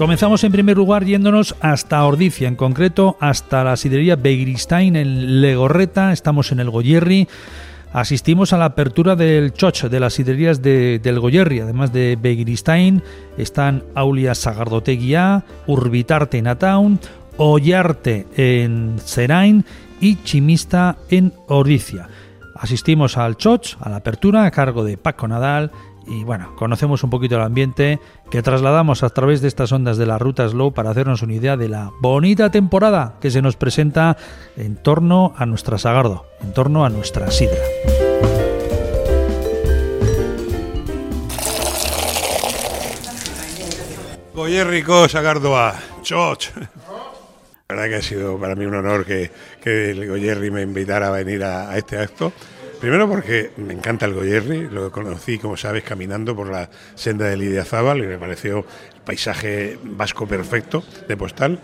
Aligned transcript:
Comenzamos 0.00 0.42
en 0.44 0.52
primer 0.52 0.78
lugar 0.78 1.04
yéndonos 1.04 1.54
hasta 1.60 2.02
Ordicia, 2.06 2.48
en 2.48 2.56
concreto 2.56 3.18
hasta 3.20 3.62
la 3.64 3.76
sidería 3.76 4.16
Begiristain 4.16 4.96
en 4.96 5.42
Legorreta, 5.42 6.14
estamos 6.14 6.52
en 6.52 6.60
el 6.60 6.70
Goyerri. 6.70 7.28
Asistimos 7.92 8.54
a 8.54 8.56
la 8.56 8.64
apertura 8.64 9.14
del 9.14 9.52
Choch 9.52 9.84
de 9.84 10.00
las 10.00 10.14
siderías 10.14 10.62
del 10.62 11.20
Goyerri, 11.20 11.60
además 11.60 11.92
de 11.92 12.16
Begiristain, 12.18 13.02
están 13.36 13.84
Aulia 13.94 14.34
Sagardoteguía, 14.34 15.44
Urbitarte 15.66 16.38
en 16.38 16.46
Ataun, 16.46 16.98
Ollarte 17.36 18.26
en 18.38 18.96
Serain 19.04 19.66
y 20.00 20.16
Chimista 20.24 20.96
en 21.10 21.34
Ordicia. 21.46 22.08
Asistimos 22.54 23.18
al 23.18 23.36
Choch, 23.36 23.76
a 23.78 23.90
la 23.90 23.96
apertura, 23.96 24.46
a 24.46 24.50
cargo 24.50 24.82
de 24.82 24.96
Paco 24.96 25.28
Nadal 25.28 25.70
y 26.06 26.24
bueno, 26.24 26.54
conocemos 26.56 27.04
un 27.04 27.10
poquito 27.10 27.36
el 27.36 27.42
ambiente 27.42 28.00
que 28.30 28.42
trasladamos 28.42 29.02
a 29.02 29.10
través 29.10 29.40
de 29.40 29.48
estas 29.48 29.72
ondas 29.72 29.96
de 29.96 30.06
la 30.06 30.18
ruta 30.18 30.48
Slow 30.48 30.72
para 30.72 30.90
hacernos 30.90 31.22
una 31.22 31.34
idea 31.34 31.56
de 31.56 31.68
la 31.68 31.90
bonita 32.00 32.50
temporada 32.50 33.14
que 33.20 33.30
se 33.30 33.42
nos 33.42 33.56
presenta 33.56 34.16
en 34.56 34.76
torno 34.76 35.34
a 35.36 35.46
nuestra 35.46 35.78
Sagardo, 35.78 36.26
en 36.42 36.52
torno 36.52 36.84
a 36.84 36.90
nuestra 36.90 37.30
Sidra. 37.30 37.60
Rico 44.64 45.08
Sagardoa, 45.08 45.74
Choch. 46.02 46.50
La 47.68 47.76
verdad 47.76 47.88
que 47.88 47.94
ha 47.94 48.02
sido 48.02 48.36
para 48.38 48.56
mí 48.56 48.64
un 48.64 48.74
honor 48.74 49.06
que, 49.06 49.30
que 49.62 49.90
el 49.92 50.08
Goyerri 50.08 50.50
me 50.50 50.62
invitara 50.62 51.06
a 51.06 51.10
venir 51.10 51.44
a 51.44 51.76
este 51.78 51.98
acto. 51.98 52.32
Primero 52.80 53.06
porque 53.06 53.50
me 53.58 53.74
encanta 53.74 54.06
el 54.06 54.14
Goyerri, 54.14 54.70
lo 54.70 54.90
conocí, 54.90 55.36
como 55.38 55.54
sabes, 55.54 55.84
caminando 55.84 56.34
por 56.34 56.48
la 56.48 56.70
senda 56.94 57.26
de 57.26 57.36
Lidia 57.36 57.62
Zabal 57.62 57.98
y 57.98 58.06
me 58.06 58.16
pareció 58.16 58.60
el 58.94 59.00
paisaje 59.04 59.78
vasco 59.82 60.26
perfecto 60.26 60.82
de 61.06 61.14
postal. 61.14 61.60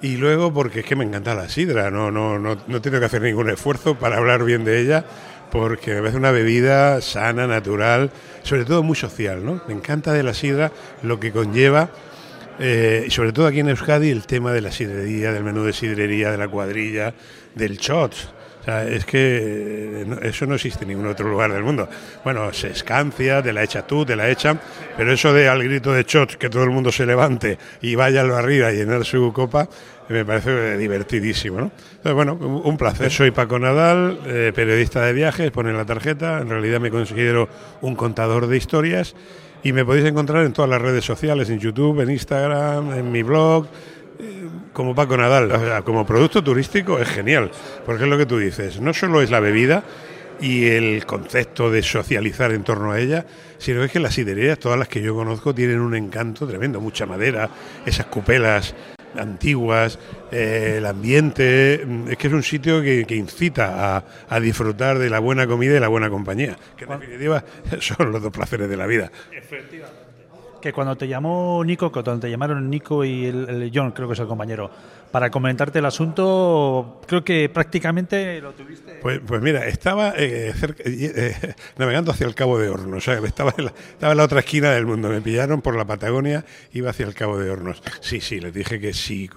Y 0.00 0.16
luego 0.16 0.50
porque 0.50 0.80
es 0.80 0.86
que 0.86 0.96
me 0.96 1.04
encanta 1.04 1.34
la 1.34 1.50
sidra, 1.50 1.90
no, 1.90 2.10
no, 2.10 2.38
no, 2.38 2.56
no 2.66 2.80
tengo 2.80 2.98
que 2.98 3.04
hacer 3.04 3.20
ningún 3.20 3.50
esfuerzo 3.50 3.98
para 3.98 4.16
hablar 4.16 4.42
bien 4.42 4.64
de 4.64 4.80
ella, 4.80 5.04
porque 5.52 5.92
me 5.92 5.98
parece 5.98 6.16
una 6.16 6.30
bebida 6.30 7.02
sana, 7.02 7.46
natural, 7.46 8.10
sobre 8.42 8.64
todo 8.64 8.82
muy 8.82 8.96
social, 8.96 9.44
¿no? 9.44 9.60
Me 9.68 9.74
encanta 9.74 10.14
de 10.14 10.22
la 10.22 10.32
sidra 10.32 10.72
lo 11.02 11.20
que 11.20 11.32
conlleva 11.32 11.90
eh, 12.58 13.06
sobre 13.10 13.32
todo 13.32 13.46
aquí 13.46 13.60
en 13.60 13.68
Euskadi 13.68 14.10
el 14.10 14.26
tema 14.26 14.52
de 14.52 14.62
la 14.62 14.72
sidrería, 14.72 15.32
del 15.32 15.44
menú 15.44 15.64
de 15.64 15.72
sidrería, 15.74 16.30
de 16.30 16.38
la 16.38 16.48
cuadrilla, 16.48 17.14
del 17.54 17.76
shot 17.76 18.39
es 18.66 19.04
que 19.04 20.02
eh, 20.02 20.06
eso 20.22 20.46
no 20.46 20.54
existe 20.54 20.84
en 20.84 20.90
ningún 20.90 21.06
otro 21.06 21.28
lugar 21.28 21.52
del 21.52 21.62
mundo. 21.62 21.88
Bueno, 22.24 22.52
se 22.52 22.68
escancia, 22.70 23.42
te 23.42 23.52
la 23.52 23.62
echa 23.62 23.86
tú, 23.86 24.04
te 24.04 24.16
la 24.16 24.28
echan, 24.28 24.60
pero 24.96 25.12
eso 25.12 25.32
de 25.32 25.48
al 25.48 25.62
grito 25.62 25.92
de 25.92 26.04
shot 26.04 26.36
que 26.36 26.50
todo 26.50 26.64
el 26.64 26.70
mundo 26.70 26.92
se 26.92 27.06
levante 27.06 27.58
y 27.80 27.94
vaya 27.94 28.22
lo 28.22 28.36
arriba 28.36 28.68
a 28.68 28.72
llenar 28.72 29.04
su 29.04 29.32
copa, 29.32 29.68
me 30.08 30.24
parece 30.24 30.76
divertidísimo. 30.76 31.60
¿no? 31.60 31.72
Entonces, 31.96 32.14
bueno, 32.14 32.34
un 32.34 32.76
placer. 32.76 33.10
Soy 33.10 33.30
Paco 33.30 33.58
Nadal, 33.58 34.20
eh, 34.26 34.52
periodista 34.54 35.02
de 35.02 35.12
viajes, 35.12 35.50
pone 35.50 35.72
la 35.72 35.84
tarjeta. 35.84 36.40
En 36.40 36.48
realidad 36.48 36.80
me 36.80 36.90
considero 36.90 37.48
un 37.80 37.94
contador 37.96 38.46
de 38.46 38.56
historias 38.56 39.14
y 39.62 39.72
me 39.72 39.84
podéis 39.84 40.06
encontrar 40.06 40.44
en 40.44 40.52
todas 40.52 40.70
las 40.70 40.80
redes 40.80 41.04
sociales, 41.04 41.50
en 41.50 41.58
YouTube, 41.58 42.00
en 42.00 42.10
Instagram, 42.10 42.92
en 42.92 43.12
mi 43.12 43.22
blog 43.22 43.68
como 44.80 44.94
Paco 44.94 45.14
Nadal, 45.14 45.84
como 45.84 46.06
producto 46.06 46.42
turístico 46.42 46.98
es 46.98 47.06
genial, 47.06 47.50
porque 47.84 48.04
es 48.04 48.08
lo 48.08 48.16
que 48.16 48.24
tú 48.24 48.38
dices, 48.38 48.80
no 48.80 48.94
solo 48.94 49.20
es 49.20 49.30
la 49.30 49.38
bebida 49.38 49.84
y 50.40 50.68
el 50.68 51.04
concepto 51.04 51.70
de 51.70 51.82
socializar 51.82 52.50
en 52.52 52.64
torno 52.64 52.90
a 52.90 52.98
ella, 52.98 53.26
sino 53.58 53.84
es 53.84 53.92
que 53.92 54.00
las 54.00 54.14
siderías, 54.14 54.58
todas 54.58 54.78
las 54.78 54.88
que 54.88 55.02
yo 55.02 55.14
conozco, 55.14 55.54
tienen 55.54 55.80
un 55.80 55.94
encanto 55.94 56.46
tremendo, 56.46 56.80
mucha 56.80 57.04
madera, 57.04 57.50
esas 57.84 58.06
cupelas 58.06 58.74
antiguas, 59.18 59.98
eh, 60.32 60.76
el 60.78 60.86
ambiente, 60.86 61.86
es 62.08 62.16
que 62.16 62.28
es 62.28 62.32
un 62.32 62.42
sitio 62.42 62.80
que, 62.80 63.04
incita 63.10 63.98
a, 63.98 64.04
a, 64.30 64.40
disfrutar 64.40 64.98
de 64.98 65.10
la 65.10 65.18
buena 65.18 65.46
comida 65.46 65.76
y 65.76 65.80
la 65.80 65.88
buena 65.88 66.08
compañía, 66.08 66.56
que 66.74 66.84
en 66.84 67.00
definitiva 67.00 67.44
son 67.80 68.12
los 68.12 68.22
dos 68.22 68.32
placeres 68.32 68.70
de 68.70 68.78
la 68.78 68.86
vida. 68.86 69.12
Efectivamente 69.30 70.09
que 70.60 70.72
cuando 70.72 70.96
te 70.96 71.08
llamó 71.08 71.62
Nico, 71.64 71.90
cuando 71.90 72.18
te 72.18 72.30
llamaron 72.30 72.68
Nico 72.68 73.04
y 73.04 73.26
el, 73.26 73.70
John, 73.74 73.92
creo 73.92 74.08
que 74.08 74.14
es 74.14 74.20
el 74.20 74.26
compañero, 74.26 74.70
para 75.10 75.30
comentarte 75.30 75.80
el 75.80 75.86
asunto, 75.86 77.00
creo 77.06 77.24
que 77.24 77.48
prácticamente 77.48 78.40
lo 78.40 78.52
tuviste. 78.52 78.98
Pues, 79.02 79.20
pues 79.26 79.42
mira, 79.42 79.66
estaba 79.66 80.14
eh, 80.16 80.52
eh, 80.84 81.54
navegando 81.78 82.12
hacia 82.12 82.26
el 82.26 82.34
Cabo 82.34 82.58
de 82.58 82.68
Hornos, 82.68 82.98
o 82.98 83.00
sea, 83.00 83.18
estaba 83.24 83.52
en, 83.56 83.66
la, 83.66 83.70
estaba 83.70 84.12
en 84.12 84.18
la 84.18 84.24
otra 84.24 84.40
esquina 84.40 84.70
del 84.70 84.86
mundo, 84.86 85.08
me 85.08 85.20
pillaron 85.20 85.62
por 85.62 85.76
la 85.76 85.84
Patagonia, 85.84 86.44
iba 86.72 86.90
hacia 86.90 87.06
el 87.06 87.14
Cabo 87.14 87.38
de 87.38 87.50
Hornos. 87.50 87.82
Sí, 88.00 88.20
sí, 88.20 88.40
les 88.40 88.54
dije 88.54 88.78
que 88.78 88.92
sí 88.92 89.28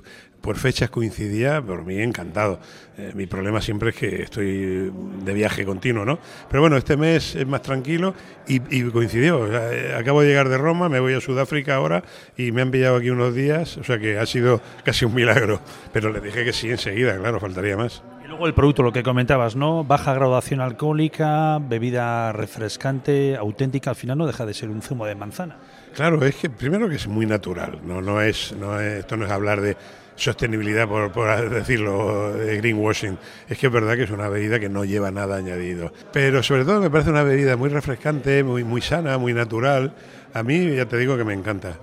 por 0.44 0.58
fechas 0.58 0.90
coincidía, 0.90 1.62
por 1.62 1.86
mí 1.86 2.02
encantado. 2.02 2.60
Eh, 2.98 3.14
mi 3.16 3.28
problema 3.28 3.62
siempre 3.62 3.92
es 3.92 3.96
que 3.96 4.24
estoy 4.24 4.92
de 5.24 5.34
viaje 5.34 5.64
continuo, 5.64 6.04
¿no? 6.04 6.20
Pero 6.50 6.60
bueno, 6.60 6.76
este 6.76 6.98
mes 6.98 7.34
es 7.36 7.48
más 7.48 7.62
tranquilo 7.62 8.14
y, 8.46 8.60
coincidió. 8.90 9.48
Eh, 9.48 9.96
acabo 9.96 10.22
de 10.22 10.28
llegar 10.28 10.50
de 10.50 10.58
Roma, 10.58 10.90
me 10.90 11.00
voy 11.00 11.14
a 11.14 11.22
Sudáfrica 11.22 11.76
ahora 11.76 12.04
y 12.36 12.52
me 12.52 12.62
han 12.62 12.72
pillado 12.72 12.98
aquí 12.98 13.10
unos 13.10 13.34
días, 13.34 13.78
o 13.78 13.86
sea 13.86 13.98
que 14.00 14.20
ha 14.20 14.26
sido 14.26 14.62
casi 14.84 15.06
un 15.06 15.16
milagro. 15.16 15.62
Pero 15.92 16.12
le 16.12 16.22
dije 16.22 16.44
que 16.44 16.54
sí 16.54 16.70
enseguida, 16.70 17.18
claro, 17.18 17.40
faltaría 17.40 17.78
más. 17.78 18.04
Y 18.24 18.28
luego 18.28 18.48
el 18.48 18.54
producto, 18.54 18.84
lo 18.84 18.92
que 18.92 19.04
comentabas, 19.04 19.56
¿no? 19.56 19.84
Baja 19.84 20.14
graduación 20.14 20.62
alcohólica, 20.62 21.60
bebida 21.60 22.32
refrescante, 22.32 23.36
auténtica, 23.36 23.90
al 23.90 23.96
final 23.96 24.18
no 24.18 24.28
deja 24.28 24.46
de 24.46 24.54
ser 24.54 24.70
un 24.70 24.82
zumo 24.82 25.06
de 25.06 25.16
manzana. 25.16 25.58
Claro, 25.94 26.24
es 26.26 26.36
que 26.36 26.50
primero 26.50 26.90
que 26.90 26.96
es 26.96 27.08
muy 27.08 27.26
natural, 27.26 27.80
no, 27.84 28.02
no 28.02 28.22
es, 28.22 28.56
no 28.58 28.80
es, 28.80 29.00
esto 29.00 29.18
no 29.18 29.26
es 29.26 29.32
hablar 29.32 29.62
de 29.62 29.78
sostenibilidad, 30.16 30.88
por, 30.88 31.12
por, 31.12 31.50
decirlo, 31.50 32.34
de 32.34 32.58
greenwashing. 32.58 33.18
Es 33.48 33.58
que 33.58 33.68
es 33.68 33.74
verdad 33.74 33.96
que 33.96 34.04
es 34.04 34.12
una 34.12 34.30
bebida 34.30 34.60
que 34.60 34.70
no 34.70 34.86
lleva 34.86 35.12
nada 35.12 35.38
añadido. 35.38 35.92
Pero 36.12 36.44
sobre 36.44 36.66
todo 36.66 36.80
me 36.80 36.90
parece 36.90 37.10
una 37.10 37.24
bebida 37.24 37.58
muy 37.58 37.70
refrescante, 37.70 38.44
muy, 38.44 38.64
muy 38.64 38.82
sana, 38.82 39.18
muy 39.18 39.34
natural. 39.34 39.94
A 40.34 40.44
mí 40.44 40.76
ya 40.76 40.86
te 40.86 40.98
digo 40.98 41.18
que 41.18 41.24
me 41.24 41.34
encanta. 41.34 41.78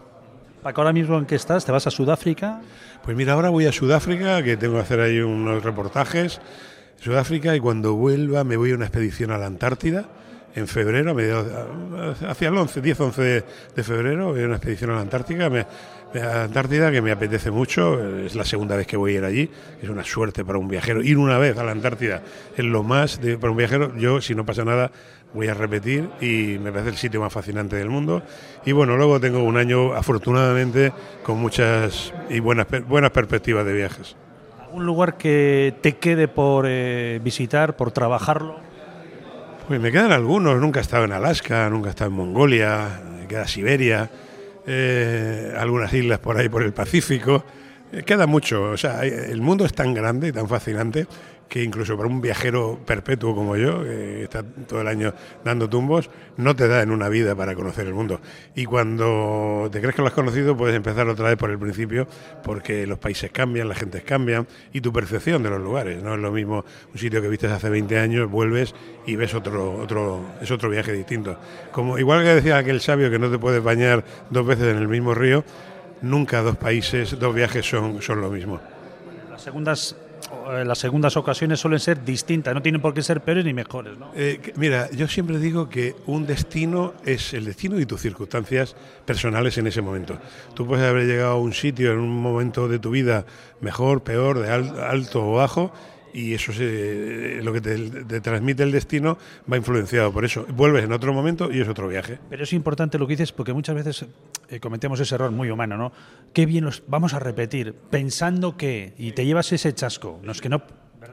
Paco, 0.62 0.82
ahora 0.82 0.93
mismo 0.93 1.16
en 1.16 1.25
qué 1.25 1.37
estás? 1.37 1.65
¿Te 1.65 1.72
vas 1.72 1.87
a 1.87 1.91
Sudáfrica? 1.91 2.60
Pues 3.03 3.16
mira, 3.16 3.32
ahora 3.32 3.48
voy 3.48 3.65
a 3.65 3.72
Sudáfrica, 3.72 4.43
que 4.43 4.59
tengo 4.59 4.75
que 4.75 4.81
hacer 4.81 5.00
ahí 5.00 5.19
unos 5.21 5.65
reportajes. 5.65 6.38
Sudáfrica 7.00 7.56
y 7.56 7.60
cuando 7.60 7.94
vuelva 7.94 8.44
me 8.44 8.59
voy 8.59 8.72
a 8.72 8.75
una 8.75 8.84
expedición 8.84 9.31
a 9.31 9.38
la 9.38 9.47
Antártida 9.47 10.04
en 10.55 10.66
febrero, 10.66 11.16
hacia 12.28 12.49
el 12.49 12.56
11, 12.56 12.83
10-11 12.83 13.44
de, 13.75 13.83
febrero, 13.84 14.28
voy 14.28 14.43
a 14.43 14.47
una 14.47 14.56
expedición 14.56 14.91
a 14.91 14.94
la 14.94 15.00
Antártica. 15.00 15.49
Me, 15.49 15.66
la 16.12 16.44
Antártida, 16.44 16.91
que 16.91 17.00
me 17.00 17.12
apetece 17.12 17.50
mucho, 17.50 18.19
es 18.19 18.34
la 18.34 18.44
segunda 18.44 18.77
vez 18.77 18.87
que 18.87 18.97
voy 18.97 19.15
a 19.15 19.19
ir 19.19 19.25
allí, 19.25 19.50
es 19.81 19.88
una 19.88 20.05
suerte 20.05 20.44
para 20.44 20.59
un 20.59 20.69
viajero. 20.69 21.03
Ir 21.03 21.19
una 21.19 21.38
vez 21.38 21.56
a 21.56 21.65
la 21.65 21.72
Antártida 21.72 22.22
es 22.56 22.65
lo 22.65 22.83
más 22.83 23.21
de, 23.21 23.38
para 23.38 23.53
un 23.53 23.56
viajero. 23.56 23.97
Yo, 23.97 24.21
si 24.21 24.34
no 24.34 24.44
pasa 24.44 24.65
nada, 24.65 24.91
voy 25.33 25.49
a 25.49 25.55
repetir 25.55 26.09
y 26.21 26.59
me 26.59 26.72
parece 26.72 26.91
el 26.91 26.97
sitio 26.97 27.21
más 27.21 27.32
fascinante 27.32 27.77
del 27.77 27.91
mundo. 27.91 28.22
Y 28.65 28.72
bueno, 28.72 28.97
luego 28.97 29.21
tengo 29.21 29.43
un 29.43 29.56
año, 29.56 29.94
afortunadamente, 29.94 30.93
con 31.22 31.38
muchas 31.38 32.12
y 32.28 32.41
buenas, 32.41 32.67
buenas 32.88 33.11
perspectivas 33.12 33.65
de 33.65 33.72
viajes. 33.72 34.17
¿Algún 34.61 34.87
lugar 34.87 35.17
que 35.17 35.75
te 35.81 35.97
quede 35.97 36.28
por 36.28 36.65
eh, 36.69 37.21
visitar, 37.22 37.77
por 37.77 37.93
trabajarlo? 37.93 38.69
Pues 39.70 39.81
me 39.81 39.92
quedan 39.92 40.10
algunos. 40.10 40.60
Nunca 40.60 40.81
he 40.81 40.82
estado 40.82 41.04
en 41.04 41.12
Alaska, 41.12 41.70
nunca 41.70 41.86
he 41.86 41.91
estado 41.91 42.10
en 42.10 42.16
Mongolia, 42.16 43.03
me 43.20 43.28
queda 43.28 43.47
Siberia. 43.47 44.10
Eh, 44.66 45.54
algunas 45.56 45.92
islas 45.94 46.19
por 46.19 46.36
ahí 46.36 46.48
por 46.48 46.64
el 46.64 46.72
Pacífico. 46.72 47.44
Eh, 47.92 48.03
queda 48.03 48.26
mucho, 48.26 48.64
o 48.64 48.76
sea, 48.76 49.04
el 49.04 49.41
mundo 49.41 49.64
es 49.64 49.72
tan 49.72 49.94
grande 49.94 50.26
y 50.26 50.32
tan 50.32 50.48
fascinante 50.48 51.06
que 51.50 51.65
incluso 51.65 51.97
para 51.97 52.09
un 52.09 52.21
viajero 52.21 52.78
perpetuo 52.87 53.34
como 53.34 53.56
yo, 53.56 53.82
que 53.82 54.23
está 54.23 54.44
todo 54.44 54.81
el 54.82 54.87
año 54.87 55.12
dando 55.44 55.69
tumbos, 55.69 56.08
no 56.37 56.55
te 56.55 56.69
da 56.69 56.81
en 56.81 56.93
una 56.93 57.08
vida 57.08 57.35
para 57.35 57.56
conocer 57.56 57.88
el 57.88 57.93
mundo. 57.93 58.20
Y 58.55 58.67
cuando 58.67 59.69
te 59.70 59.81
crees 59.81 59.97
que 59.97 60.00
lo 60.00 60.08
has 60.08 60.14
conocido, 60.14 60.56
puedes 60.56 60.76
empezar 60.76 61.08
otra 61.08 61.29
vez 61.29 61.37
por 61.37 61.50
el 61.50 61.58
principio, 61.58 62.06
porque 62.44 62.87
los 62.87 63.00
países 63.00 63.32
cambian, 63.32 63.69
las 63.69 63.79
gentes 63.79 64.05
cambian 64.05 64.47
y 64.73 64.81
tu 64.81 64.93
percepción 64.93 65.43
de 65.43 65.50
los 65.50 65.61
lugares. 65.61 66.00
No 66.05 66.14
es 66.14 66.20
lo 66.20 66.31
mismo 66.31 66.64
un 66.93 66.99
sitio 66.99 67.20
que 67.20 67.29
viste 67.29 67.49
hace 67.49 67.69
20 67.69 67.99
años, 67.99 68.31
vuelves 68.31 68.73
y 69.05 69.17
ves 69.17 69.35
otro, 69.35 69.75
otro, 69.75 70.25
es 70.41 70.52
otro 70.52 70.70
viaje 70.70 70.93
distinto. 70.93 71.37
Como 71.73 71.99
igual 71.99 72.23
que 72.23 72.37
decía 72.37 72.58
aquel 72.58 72.81
sabio 72.81 73.11
que 73.11 73.19
no 73.19 73.29
te 73.29 73.41
puedes 73.41 73.61
bañar 73.61 74.05
dos 74.31 74.47
veces 74.47 74.69
en 74.69 74.79
el 74.79 74.87
mismo 74.87 75.14
río, 75.14 75.44
nunca 76.00 76.43
dos 76.43 76.56
países, 76.56 77.19
dos 77.19 77.35
viajes 77.35 77.69
son, 77.69 78.00
son 78.00 78.20
lo 78.20 78.31
mismo. 78.31 78.61
Las 79.29 79.43
segundas 79.43 79.97
las 80.65 80.79
segundas 80.79 81.17
ocasiones 81.17 81.61
suelen 81.61 81.81
ser 81.81 82.05
distintas, 82.05 82.55
no 82.55 82.62
tienen 82.62 82.81
por 82.81 82.94
qué 82.94 83.03
ser 83.03 83.21
peores 83.21 83.44
ni 83.44 83.53
mejores. 83.53 83.97
¿no? 83.99 84.11
Eh, 84.15 84.41
mira, 84.56 84.91
yo 84.91 85.09
siempre 85.09 85.38
digo 85.38 85.69
que 85.69 85.94
un 86.06 86.27
destino 86.27 86.94
es 87.05 87.35
el 87.35 87.44
destino 87.44 87.79
y 87.79 87.87
tus 87.87 88.00
circunstancias 88.00 88.77
personales 89.05 89.59
en 89.59 89.67
ese 89.67 89.82
momento. 89.82 90.19
Tú 90.55 90.67
puedes 90.67 90.85
haber 90.87 91.06
llegado 91.06 91.32
a 91.32 91.41
un 91.41 91.53
sitio 91.53 91.93
en 91.93 91.99
un 91.99 92.21
momento 92.21 92.69
de 92.69 92.79
tu 92.79 92.91
vida 92.91 93.25
mejor, 93.61 94.03
peor, 94.03 94.41
de 94.41 94.50
alto 94.50 95.31
o 95.31 95.32
bajo, 95.35 95.73
y 96.12 96.35
eso 96.35 96.53
es 96.53 97.44
lo 97.44 97.53
que 97.53 97.61
te, 97.61 98.21
transmite 98.21 98.62
el 98.62 98.73
destino 98.73 99.19
va 99.50 99.56
influenciado 99.56 100.12
por 100.12 100.25
eso. 100.25 100.44
Vuelves 100.49 100.85
en 100.85 100.93
otro 100.93 101.12
momento 101.12 101.53
y 101.53 101.61
es 101.61 101.69
otro 101.69 101.88
viaje. 101.88 102.19
Pero 102.29 102.44
es 102.44 102.53
importante 102.53 102.99
lo 102.99 103.06
que 103.06 103.12
dices 103.12 103.33
porque 103.33 103.53
muchas 103.53 103.76
veces 103.76 104.06
eh, 104.50 104.61
cometemos 104.61 105.00
ese 105.00 105.14
error 105.14 105.31
muy 105.31 105.50
humano, 105.50 105.76
¿no? 105.76 105.93
Qué 106.32 106.47
bien 106.47 106.64
los 106.64 106.82
vamos 106.87 107.14
a 107.14 107.19
repetir, 107.19 107.75
pensando 107.91 108.56
que, 108.56 108.94
y 108.99 109.12
te 109.12 109.25
llevas 109.25 109.52
ese 109.52 109.73
chasco, 109.73 110.20
no 110.23 110.32
es 110.32 110.41
que 110.41 110.49
no 110.49 110.62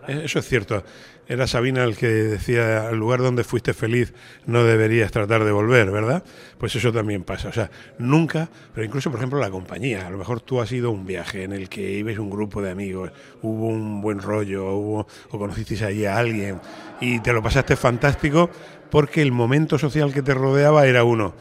eh, 0.07 0.21
eso 0.25 0.39
es 0.39 0.47
cierto. 0.47 0.83
Era 1.27 1.45
Sabina 1.45 1.83
el 1.83 1.97
que 1.97 2.07
decía, 2.07 2.87
al 2.87 2.97
lugar 2.97 3.19
donde 3.19 3.43
fuiste 3.43 3.73
feliz 3.73 4.13
no 4.45 4.63
deberías 4.63 5.11
tratar 5.11 5.43
de 5.43 5.51
volver, 5.51 5.91
¿verdad? 5.91 6.23
Pues 6.57 6.75
eso 6.75 6.91
también 6.93 7.23
pasa. 7.23 7.49
O 7.49 7.53
sea, 7.53 7.69
nunca, 7.97 8.49
pero 8.73 8.85
incluso, 8.85 9.11
por 9.11 9.19
ejemplo, 9.19 9.39
la 9.39 9.49
compañía. 9.49 10.07
A 10.07 10.09
lo 10.09 10.17
mejor 10.17 10.41
tú 10.41 10.61
has 10.61 10.71
ido 10.71 10.89
a 10.89 10.91
un 10.91 11.05
viaje 11.05 11.43
en 11.43 11.53
el 11.53 11.67
que 11.69 11.91
ibas 11.91 12.17
un 12.17 12.29
grupo 12.29 12.61
de 12.61 12.71
amigos, 12.71 13.11
hubo 13.41 13.67
un 13.67 14.01
buen 14.01 14.19
rollo, 14.21 14.71
hubo, 14.73 15.07
o 15.29 15.39
conocisteis 15.39 15.81
allí 15.81 16.05
a 16.05 16.17
alguien 16.17 16.59
y 17.01 17.19
te 17.19 17.33
lo 17.33 17.43
pasaste 17.43 17.75
fantástico 17.75 18.49
porque 18.89 19.21
el 19.21 19.31
momento 19.31 19.77
social 19.77 20.13
que 20.13 20.21
te 20.21 20.33
rodeaba 20.33 20.87
era 20.87 21.03
uno 21.03 21.33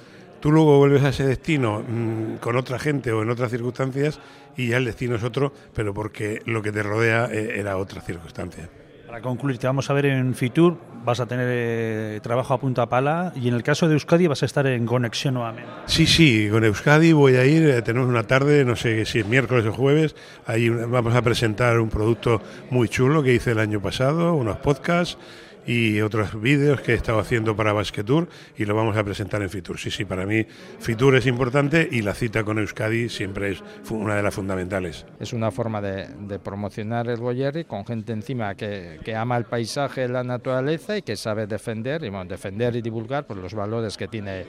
Tú 0.47 0.53
luego 0.53 0.79
vuelves 0.79 1.03
a 1.03 1.09
ese 1.09 1.27
destino 1.27 1.83
mm, 1.83 2.37
con 2.37 2.55
otra 2.55 2.79
gente 2.79 3.11
o 3.11 3.21
en 3.21 3.31
otras 3.31 3.51
circunstancias 3.51 4.21
y 4.57 4.69
ya 4.69 4.77
el 4.77 4.85
destino 4.85 5.17
es 5.17 5.25
otro, 5.25 5.53
pero 5.75 5.93
porque 5.93 6.41
lo 6.47 6.63
que 6.63 6.71
te 6.71 6.85
rodea 6.85 7.29
eh, 7.33 7.59
era 7.59 7.77
otra 7.79 8.01
circunstancia. 8.01 8.71
Para 9.09 9.21
concluir, 9.21 9.59
te 9.59 9.67
vamos 9.67 9.91
a 9.91 9.93
ver 9.93 10.07
en 10.07 10.37
Fitur, 10.37 10.77
vas 11.05 11.19
a 11.19 11.27
tener 11.27 11.49
eh, 11.51 12.21
trabajo 12.23 12.55
a 12.55 12.61
punta 12.61 12.89
pala 12.89 13.33
y 13.35 13.49
en 13.49 13.55
el 13.55 13.65
caso 13.65 13.89
de 13.89 13.95
Euskadi 13.95 14.29
vas 14.29 14.45
a 14.45 14.47
estar 14.47 14.69
en 14.69 14.87
conexión 14.87 15.35
nuevamente. 15.35 15.69
Sí, 15.87 16.07
sí, 16.07 16.49
con 16.49 16.63
Euskadi 16.63 17.13
voy 17.13 17.35
a 17.35 17.45
ir, 17.45 17.69
eh, 17.69 17.83
tenemos 17.83 18.09
una 18.09 18.23
tarde, 18.23 18.65
no 18.65 18.77
sé 18.77 19.05
si 19.05 19.19
es 19.19 19.27
miércoles 19.27 19.67
o 19.67 19.73
jueves, 19.73 20.15
ahí 20.47 20.69
vamos 20.69 21.17
a 21.17 21.23
presentar 21.23 21.81
un 21.81 21.89
producto 21.89 22.41
muy 22.71 22.89
chulo 22.89 23.21
que 23.25 23.35
hice 23.35 23.51
el 23.51 23.59
año 23.59 23.83
pasado, 23.83 24.35
unos 24.35 24.59
podcasts 24.59 25.19
y 25.67 26.01
otros 26.01 26.41
vídeos 26.41 26.81
que 26.81 26.93
he 26.93 26.95
estado 26.95 27.19
haciendo 27.19 27.57
para 27.57 27.73
Basquetour 27.73 28.29
y 28.57 28.65
lo 28.65 28.75
vamos 28.75 28.97
a 28.97 29.05
presentar 29.05 29.43
en 29.43 29.51
Fitur. 29.51 29.79
Sí, 29.79 29.91
sí, 29.91 30.05
para 30.05 30.25
mí 30.25 30.47
Fitur 30.79 31.17
es 31.17 31.27
importante 31.27 31.89
y 31.91 32.03
la 32.03 32.15
cita 32.15 32.45
con 32.45 32.59
Euskadi 32.59 33.09
siempre 33.09 33.53
es 33.53 33.65
una 33.91 34.15
de 34.15 34.23
las 34.23 34.35
fundamentales. 34.35 35.05
Es 35.19 35.33
una 35.33 35.51
forma 35.51 35.81
de, 35.81 36.39
promocionar 36.39 37.09
el 37.09 37.19
Goyerri 37.19 37.65
con 37.65 37.85
gente 37.85 38.13
encima 38.13 38.55
que, 38.55 39.01
que, 39.05 39.15
ama 39.17 39.37
el 39.37 39.45
paisaje, 39.45 40.07
la 40.09 40.23
naturaleza 40.23 40.97
y 40.97 41.03
que 41.03 41.17
sabe 41.17 41.47
defender 41.47 42.05
y 42.05 42.11
bueno, 42.11 42.27
defender 42.27 42.77
y 42.77 42.83
divulgar 42.83 43.27
pues, 43.27 43.41
los 43.41 43.55
valores 43.55 43.97
que 43.97 44.07
tiene 44.07 44.45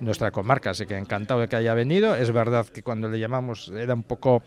nuestra 0.00 0.30
comarca. 0.30 0.70
Así 0.70 0.86
que 0.86 0.96
encantado 0.96 1.40
de 1.40 1.48
que 1.48 1.56
haya 1.56 1.74
venido. 1.74 2.14
Es 2.14 2.32
verdad 2.32 2.66
que 2.66 2.82
cuando 2.82 3.08
le 3.08 3.18
llamamos 3.18 3.68
era 3.68 3.94
un 3.94 4.02
poco 4.02 4.42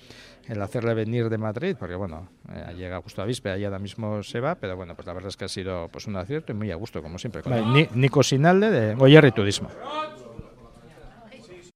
el 0.48 0.62
hacerle 0.62 0.94
venir 0.94 1.30
de 1.30 1.38
Madrid, 1.38 1.76
porque 1.80 1.96
bueno, 1.96 2.30
eh, 2.50 2.74
llega 2.76 3.02
justo 3.02 3.22
a 3.22 3.26
Vispe, 3.26 3.50
ahí 3.50 3.66
ahora 3.66 3.80
mismo 3.80 4.22
se 4.24 4.40
va, 4.40 4.56
pero 4.56 4.76
bueno, 4.76 4.96
pues 4.96 5.06
la 5.08 5.14
verdad 5.14 5.30
es 5.30 5.38
que 5.38 5.46
ha 5.46 5.50
sido 5.50 5.88
pues 5.90 6.08
un 6.08 6.16
acierto 6.16 6.52
y 6.52 6.56
muy 6.56 6.72
a 6.72 6.76
gusto, 6.76 7.02
como 7.02 7.18
siempre. 7.18 7.42
Nico 7.94 8.24
Sinalde 8.24 8.70
de 8.70 8.96
Goyer 8.96 9.26
y 9.26 9.32
Turismo. 9.32 9.70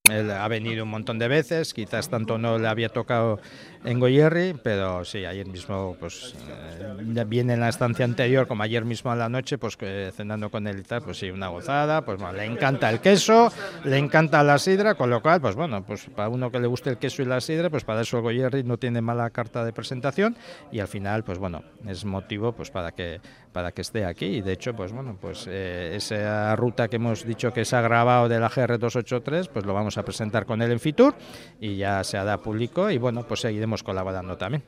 Él 0.09 0.31
ha 0.31 0.47
venido 0.47 0.85
un 0.85 0.89
montón 0.89 1.19
de 1.19 1.27
veces, 1.27 1.73
quizás 1.73 2.09
tanto 2.09 2.37
no 2.37 2.57
le 2.57 2.67
había 2.67 2.89
tocado 2.89 3.39
en 3.83 3.99
Goyerri, 3.99 4.55
pero 4.61 5.05
sí, 5.05 5.25
ayer 5.25 5.47
mismo, 5.47 5.95
pues 5.99 6.35
eh, 6.49 7.25
viene 7.25 7.53
en 7.53 7.59
la 7.59 7.69
estancia 7.69 8.05
anterior, 8.05 8.47
como 8.47 8.63
ayer 8.63 8.85
mismo 8.85 9.11
a 9.11 9.15
la 9.15 9.29
noche, 9.29 9.57
pues 9.57 9.77
cenando 10.15 10.49
con 10.49 10.67
él 10.67 10.79
y 10.79 10.83
tal, 10.83 11.01
pues 11.01 11.17
sí, 11.17 11.29
una 11.29 11.47
gozada, 11.47 12.03
pues 12.03 12.19
bueno, 12.19 12.37
le 12.37 12.45
encanta 12.45 12.89
el 12.89 12.99
queso, 12.99 13.51
le 13.85 13.97
encanta 13.97 14.43
la 14.43 14.57
sidra, 14.57 14.95
con 14.95 15.09
lo 15.09 15.21
cual, 15.21 15.41
pues 15.41 15.55
bueno, 15.55 15.83
pues 15.83 16.05
para 16.15 16.29
uno 16.29 16.51
que 16.51 16.59
le 16.59 16.67
guste 16.67 16.89
el 16.89 16.97
queso 16.97 17.21
y 17.21 17.25
la 17.25 17.41
sidra, 17.41 17.69
pues 17.69 17.83
para 17.83 18.01
eso 18.01 18.17
el 18.17 18.23
Goyerri 18.23 18.63
no 18.63 18.77
tiene 18.77 19.01
mala 19.01 19.29
carta 19.29 19.63
de 19.63 19.71
presentación 19.71 20.35
y 20.71 20.79
al 20.79 20.87
final, 20.87 21.23
pues 21.23 21.37
bueno, 21.37 21.63
es 21.87 22.05
motivo 22.05 22.51
pues 22.51 22.71
para 22.71 22.91
que 22.91 23.21
para 23.51 23.71
que 23.71 23.81
esté 23.81 24.05
aquí. 24.05 24.25
Y 24.25 24.41
de 24.41 24.53
hecho, 24.53 24.75
pues 24.75 24.91
bueno, 24.91 25.17
pues 25.19 25.47
eh, 25.47 25.93
esa 25.95 26.55
ruta 26.55 26.87
que 26.87 26.97
hemos 26.97 27.25
dicho 27.25 27.51
que 27.51 27.65
se 27.65 27.75
ha 27.75 27.81
grabado 27.81 28.29
de 28.29 28.39
la 28.39 28.49
GR283, 28.49 29.49
pues 29.51 29.65
lo 29.65 29.73
vamos 29.73 29.97
a 29.97 30.03
presentar 30.03 30.45
con 30.45 30.61
él 30.61 30.71
en 30.71 30.79
Fitur 30.79 31.15
y 31.59 31.75
ya 31.75 32.03
se 32.03 32.17
hará 32.17 32.37
público 32.37 32.89
y 32.89 32.97
bueno, 32.97 33.23
pues 33.23 33.41
seguiremos 33.41 33.68
colaborando 33.77 34.37
también. 34.37 34.63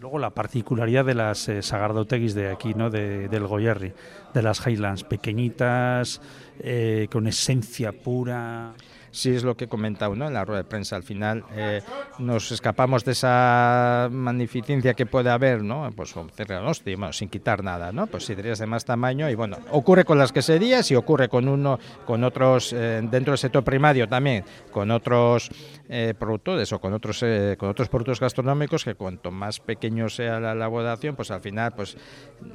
Luego 0.00 0.18
la 0.18 0.30
particularidad 0.30 1.04
de 1.04 1.14
las 1.14 1.48
eh, 1.48 1.60
sagardoteguis 1.60 2.34
de 2.34 2.50
aquí, 2.50 2.72
¿no? 2.72 2.88
De, 2.88 3.28
del 3.28 3.46
Goyerri, 3.46 3.92
de 4.32 4.42
las 4.42 4.66
Highlands, 4.66 5.04
pequeñitas, 5.04 6.22
eh, 6.58 7.06
con 7.12 7.26
esencia 7.26 7.92
pura 7.92 8.72
sí 9.10 9.30
es 9.30 9.44
lo 9.44 9.56
que 9.56 9.64
he 9.64 9.68
comentado 9.68 10.14
¿no? 10.14 10.26
en 10.26 10.34
la 10.34 10.44
rueda 10.44 10.62
de 10.62 10.68
prensa. 10.68 10.96
Al 10.96 11.02
final 11.02 11.44
eh, 11.54 11.82
nos 12.18 12.52
escapamos 12.52 13.04
de 13.04 13.12
esa 13.12 14.08
magnificencia 14.10 14.94
que 14.94 15.06
puede 15.06 15.30
haber, 15.30 15.62
¿no? 15.62 15.90
pues 15.94 16.14
bueno, 16.14 17.12
sin 17.12 17.28
quitar 17.28 17.62
nada, 17.62 17.92
¿no? 17.92 18.06
pues 18.06 18.24
sidrerías 18.24 18.58
de 18.58 18.66
más 18.66 18.84
tamaño 18.84 19.28
y 19.30 19.34
bueno, 19.34 19.58
ocurre 19.70 20.04
con 20.04 20.18
las 20.18 20.32
queserías 20.32 20.90
y 20.90 20.96
ocurre 20.96 21.28
con 21.28 21.48
uno, 21.48 21.78
con 22.04 22.24
otros, 22.24 22.72
eh, 22.72 23.00
dentro 23.02 23.32
del 23.32 23.38
sector 23.38 23.64
primario 23.64 24.08
también, 24.08 24.44
con 24.70 24.90
otros 24.90 25.50
eh, 25.88 26.14
productores 26.18 26.72
o 26.72 26.80
con 26.80 26.92
otros, 26.92 27.24
con 27.58 27.68
otros 27.68 27.88
productos 27.88 28.20
gastronómicos 28.20 28.84
que 28.84 28.94
cuanto 28.94 29.30
más 29.30 29.60
pequeño 29.60 30.08
sea 30.08 30.40
la 30.40 30.52
elaboración, 30.52 31.16
pues 31.16 31.30
al 31.30 31.40
final, 31.40 31.72
pues 31.74 31.96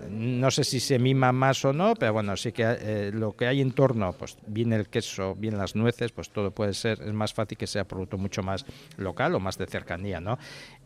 no 0.10 0.52
sé 0.52 0.64
si 0.64 0.80
se 0.80 1.00
mima 1.00 1.32
más 1.32 1.64
o 1.66 1.74
no, 1.74 1.94
pero 1.96 2.14
bueno, 2.14 2.36
sí 2.38 2.52
que 2.52 3.12
lo 3.14 3.36
que 3.36 3.48
hay 3.48 3.62
en 3.62 3.72
torno, 3.72 4.14
pues 4.14 4.38
viene 4.48 4.76
el 4.76 4.88
queso, 4.88 5.36
bien 5.36 5.58
las 5.58 5.76
nueces, 5.76 6.12
pues 6.12 6.30
todo 6.30 6.45
puede 6.52 6.74
ser, 6.74 7.02
es 7.02 7.14
más 7.14 7.34
fácil 7.34 7.58
que 7.58 7.68
sea 7.68 7.86
producto 7.86 8.18
mucho 8.18 8.44
más 8.44 8.66
local 8.98 9.36
o 9.36 9.40
más 9.40 9.58
de 9.58 9.66
cercanía, 9.68 10.20
¿no? 10.20 10.38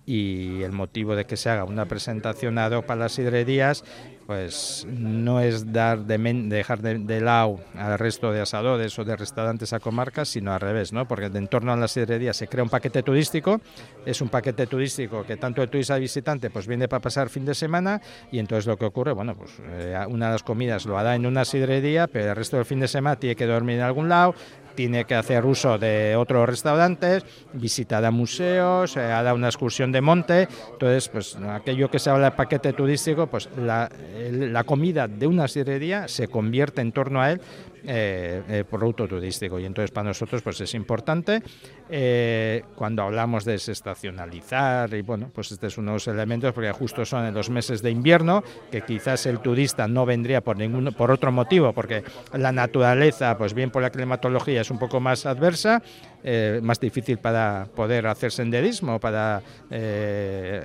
Y 0.06 0.64
el 0.64 0.72
motivo 0.72 1.16
de 1.16 1.26
que 1.26 1.38
se 1.38 1.50
haga 1.50 1.66
una 1.66 1.86
presentación 1.86 2.58
ad 2.58 2.72
hoc 2.72 2.86
para 2.86 3.02
las 3.02 3.12
sidrerías, 3.12 3.84
pues 4.30 4.86
no 4.88 5.40
es 5.40 5.74
dar 5.74 6.06
de 6.06 6.18
dejar 6.18 6.82
de, 6.82 7.20
lado 7.20 7.60
al 7.76 7.98
resto 7.98 8.32
de 8.32 8.42
asadores 8.42 8.98
o 9.00 9.04
de 9.04 9.16
restaurantes 9.16 9.74
a 9.74 9.80
comarcas, 9.80 10.30
sino 10.30 10.54
al 10.54 10.60
revés, 10.60 10.94
¿no? 10.94 11.08
Porque 11.08 11.26
en 11.26 11.48
torno 11.48 11.74
a 11.74 11.76
las 11.76 11.94
sidrerías 11.94 12.38
se 12.38 12.48
crea 12.48 12.64
un 12.64 12.70
paquete 12.70 13.02
turístico, 13.02 13.60
es 14.06 14.22
un 14.22 14.30
paquete 14.30 14.68
turístico 14.68 15.24
que 15.24 15.38
tanto 15.38 15.64
el 15.64 15.70
turista 15.70 15.98
visitante 15.98 16.52
pues 16.52 16.68
viene 16.68 16.88
para 16.88 17.02
pasar 17.02 17.30
fin 17.30 17.44
de 17.44 17.56
semana 17.56 18.02
y 18.32 18.38
entonces 18.38 18.68
lo 18.68 18.78
que 18.78 18.86
ocurre, 18.86 19.14
bueno, 19.14 19.36
pues 19.36 19.52
eh, 19.64 19.98
una 20.08 20.28
de 20.28 20.32
las 20.34 20.44
comidas 20.44 20.86
lo 20.86 20.98
hará 21.00 21.16
en 21.16 21.26
una 21.26 21.44
sidrería, 21.44 22.06
pero 22.06 22.30
el 22.30 22.36
resto 22.36 22.58
del 22.58 22.66
fin 22.66 22.80
de 22.80 22.88
semana 22.88 23.16
tiene 23.16 23.36
que 23.36 23.48
dormir 23.48 23.78
en 23.78 23.82
algún 23.82 24.10
lado, 24.10 24.36
tiene 24.76 25.06
que 25.06 25.16
hacer 25.16 25.46
uso 25.46 25.78
de 25.78 26.16
otros 26.16 26.48
restaurantes, 26.48 27.26
visitará 27.54 28.12
museos, 28.12 28.96
eh, 28.98 29.02
hará 29.02 29.34
una 29.34 29.48
excursión 29.48 29.92
de 29.92 30.02
monte. 30.02 30.48
Entonces, 30.72 31.10
pues 31.10 31.36
aquello 31.36 31.90
que 31.90 32.00
se 32.00 32.10
habla 32.10 32.32
de 32.32 32.36
paquete 32.36 32.74
turístico, 32.74 33.28
pues 33.28 33.50
la, 33.58 33.90
la 34.30 34.64
comida 34.64 35.08
de 35.08 35.28
una 35.28 35.48
sidrería 35.48 36.08
se 36.08 36.28
convierte 36.28 36.82
en 36.82 36.92
torno 36.92 37.22
a 37.22 37.32
él 37.32 37.42
eh, 37.86 38.44
eh, 38.48 38.64
producto 38.70 39.08
turístico. 39.08 39.60
Y 39.60 39.66
entonces 39.66 39.92
para 39.92 40.10
nosotros 40.10 40.42
pues 40.42 40.60
es 40.62 40.74
importante 40.74 41.42
eh, 41.90 42.64
cuando 42.76 43.04
hablamos 43.04 43.46
de 43.46 43.54
desestacionalizar 43.54 44.94
y 44.94 45.02
bueno 45.02 45.32
pues 45.34 45.52
este 45.52 45.68
es 45.68 45.78
uno 45.78 45.92
de 45.92 45.96
los 45.96 46.08
elementos 46.08 46.54
porque 46.54 46.72
justo 46.72 47.06
son 47.06 47.26
en 47.26 47.34
los 47.34 47.50
meses 47.50 47.82
de 47.82 47.92
invierno 47.92 48.44
que 48.72 48.82
quizás 48.82 49.26
el 49.26 49.40
turista 49.40 49.88
no 49.88 50.06
vendría 50.06 50.42
por 50.42 50.58
ningún 50.58 50.94
por 50.94 51.12
otro 51.12 51.32
motivo 51.32 51.74
porque 51.74 52.04
la 52.34 52.52
naturaleza 52.52 53.38
pues 53.38 53.54
bien 53.54 53.72
por 53.72 53.82
la 53.82 53.90
climatología 53.90 54.62
es 54.62 54.72
un 54.72 54.80
poco 54.80 55.00
más 55.00 55.26
adversa 55.26 55.82
eh, 56.24 56.60
más 56.62 56.80
difícil 56.80 57.18
para 57.18 57.68
poder 57.76 58.08
hacer 58.08 58.32
senderismo, 58.32 59.00
para 59.00 59.42
eh, 59.70 60.64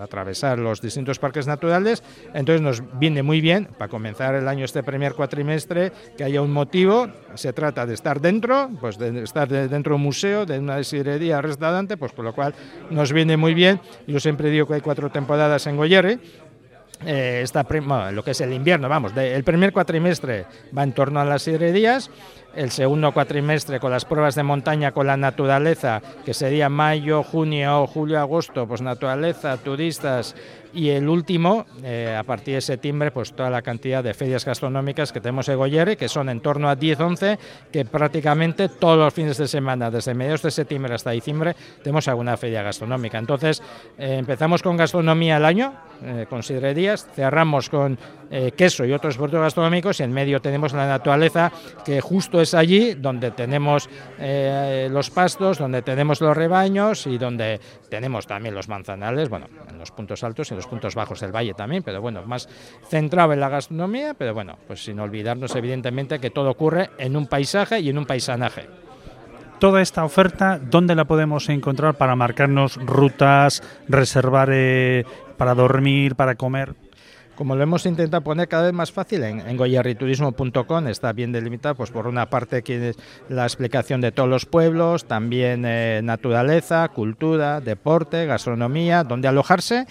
atravesar 0.00 0.58
los 0.58 0.80
distintos 0.80 1.18
parques 1.18 1.46
naturales. 1.46 2.02
Entonces 2.34 2.60
nos 2.60 2.98
viene 2.98 3.22
muy 3.22 3.40
bien 3.40 3.68
para 3.78 3.88
comenzar 3.88 4.34
el 4.34 4.48
año 4.48 4.64
este 4.64 4.82
primer 4.82 5.14
cuatrimestre 5.14 5.92
que 6.16 6.24
haya 6.24 6.42
un 6.42 6.52
motivo. 6.52 7.08
Se 7.34 7.52
trata 7.52 7.86
de 7.86 7.94
estar 7.94 8.20
dentro, 8.20 8.70
pues 8.80 8.98
de 8.98 9.22
estar 9.22 9.48
dentro 9.48 9.92
de 9.92 9.96
un 9.96 10.02
museo, 10.02 10.44
de 10.44 10.58
una 10.58 10.82
sidrería, 10.82 11.40
restaurante, 11.40 11.96
pues 11.96 12.12
por 12.12 12.24
lo 12.24 12.34
cual 12.34 12.54
nos 12.90 13.12
viene 13.12 13.36
muy 13.36 13.54
bien. 13.54 13.80
Yo 14.06 14.18
siempre 14.20 14.50
digo 14.50 14.66
que 14.66 14.74
hay 14.74 14.80
cuatro 14.80 15.10
temporadas 15.10 15.66
en 15.66 15.76
Goyerri. 15.76 16.18
Eh, 17.04 17.44
lo 18.12 18.24
que 18.24 18.30
es 18.30 18.40
el 18.40 18.52
invierno, 18.54 18.88
vamos, 18.88 19.14
el 19.16 19.44
primer 19.44 19.72
cuatrimestre 19.72 20.46
va 20.76 20.82
en 20.82 20.92
torno 20.92 21.20
a 21.20 21.26
las 21.26 21.42
sidrerías, 21.42 22.10
el 22.56 22.70
segundo 22.70 23.12
cuatrimestre 23.12 23.78
con 23.78 23.92
las 23.92 24.04
pruebas 24.04 24.34
de 24.34 24.42
montaña 24.42 24.92
con 24.92 25.06
la 25.06 25.16
naturaleza, 25.16 26.02
que 26.24 26.34
sería 26.34 26.68
mayo, 26.68 27.22
junio, 27.22 27.86
julio, 27.86 28.18
agosto, 28.18 28.66
pues 28.66 28.80
naturaleza, 28.80 29.56
turistas 29.58 30.34
y 30.76 30.90
el 30.90 31.08
último, 31.08 31.64
eh, 31.82 32.14
a 32.14 32.22
partir 32.22 32.54
de 32.54 32.60
septiembre, 32.60 33.10
pues 33.10 33.32
toda 33.32 33.48
la 33.48 33.62
cantidad 33.62 34.04
de 34.04 34.12
ferias 34.12 34.44
gastronómicas 34.44 35.10
que 35.10 35.22
tenemos 35.22 35.48
en 35.48 35.56
Goyere, 35.56 35.96
que 35.96 36.06
son 36.06 36.28
en 36.28 36.40
torno 36.40 36.68
a 36.68 36.76
10-11, 36.76 37.38
que 37.72 37.86
prácticamente 37.86 38.68
todos 38.68 38.98
los 38.98 39.14
fines 39.14 39.38
de 39.38 39.48
semana, 39.48 39.90
desde 39.90 40.12
mediados 40.12 40.42
de 40.42 40.50
septiembre 40.50 40.94
hasta 40.94 41.12
diciembre, 41.12 41.56
tenemos 41.82 42.08
alguna 42.08 42.36
feria 42.36 42.62
gastronómica. 42.62 43.16
Entonces, 43.16 43.62
eh, 43.96 44.16
empezamos 44.18 44.62
con 44.62 44.76
gastronomía 44.76 45.38
el 45.38 45.46
año, 45.46 45.72
eh, 46.04 46.26
con 46.28 46.42
sidrerías, 46.42 47.08
cerramos 47.14 47.70
con 47.70 47.98
queso 48.56 48.84
y 48.84 48.92
otros 48.92 49.16
productos 49.16 49.40
gastronómicos, 49.40 50.00
y 50.00 50.02
en 50.02 50.12
medio 50.12 50.40
tenemos 50.40 50.72
la 50.72 50.88
naturaleza, 50.88 51.52
que 51.84 52.00
justo 52.00 52.40
es 52.40 52.45
allí 52.54 52.94
donde 52.94 53.30
tenemos 53.30 53.88
los 54.18 55.10
pastos, 55.10 55.58
donde 55.58 55.82
tenemos 55.82 56.20
los 56.20 56.36
rebaños 56.36 57.06
y 57.06 57.18
donde 57.18 57.60
tenemos 57.88 58.26
también 58.26 58.54
los 58.54 58.68
manzanales, 58.68 59.28
bueno, 59.28 59.46
en 59.68 59.78
los 59.78 59.90
puntos 59.90 60.22
altos 60.24 60.50
y 60.50 60.54
en 60.54 60.56
los 60.56 60.66
puntos 60.66 60.94
bajos 60.94 61.20
del 61.20 61.34
valle 61.34 61.54
también, 61.54 61.82
pero 61.82 62.00
bueno, 62.00 62.22
más 62.24 62.48
centrado 62.88 63.32
en 63.32 63.40
la 63.40 63.48
gastronomía, 63.48 64.14
pero 64.14 64.34
bueno, 64.34 64.56
pues 64.66 64.84
sin 64.84 64.98
olvidarnos 65.00 65.54
evidentemente 65.54 66.18
que 66.18 66.30
todo 66.30 66.50
ocurre 66.50 66.90
en 66.98 67.16
un 67.16 67.26
paisaje 67.26 67.80
y 67.80 67.88
en 67.88 67.98
un 67.98 68.06
paisanaje. 68.06 68.68
toda 69.58 69.80
esta 69.80 70.04
oferta, 70.04 70.60
¿dónde 70.62 70.94
la 70.94 71.06
podemos 71.06 71.48
encontrar 71.48 71.94
para 71.94 72.14
marcarnos 72.14 72.76
rutas, 72.76 73.62
reservar 73.88 74.50
eh, 74.52 75.04
para 75.38 75.54
dormir, 75.54 76.14
para 76.14 76.34
comer? 76.34 76.74
Como 77.36 77.54
lo 77.54 77.62
hemos 77.62 77.84
intentado 77.84 78.22
poner 78.24 78.48
cada 78.48 78.64
vez 78.64 78.72
más 78.72 78.90
fácil 78.90 79.22
en, 79.22 79.40
en 79.40 79.56
está 80.88 81.12
bien 81.12 81.32
delimitado, 81.32 81.74
pues 81.74 81.90
por 81.90 82.06
una 82.06 82.30
parte 82.30 82.62
la 83.28 83.44
explicación 83.44 84.00
de 84.00 84.10
todos 84.10 84.28
los 84.28 84.46
pueblos, 84.46 85.04
también 85.04 85.64
eh, 85.66 86.00
naturaleza, 86.02 86.88
cultura, 86.88 87.60
deporte, 87.60 88.24
gastronomía, 88.24 89.04
dónde 89.04 89.28
alojarse 89.28 89.86